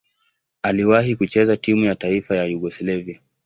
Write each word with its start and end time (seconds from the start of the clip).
Aliwahi 0.61 1.15
kucheza 1.15 1.57
timu 1.57 1.83
ya 1.85 1.95
taifa 1.95 2.35
ya 2.37 2.45
Yugoslavia. 2.45 3.19